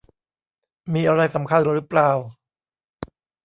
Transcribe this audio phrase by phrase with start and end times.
[0.93, 2.11] มีอะไรสำคัญหรือเปล่า